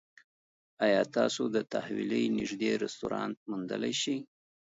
ایا 0.85 1.01
تاسو 1.15 1.43
د 1.55 1.57
تحویلۍ 1.73 2.25
نږدې 2.37 2.71
رستورانت 2.83 3.37
موندلی 3.49 3.93
شئ؟ 4.01 4.17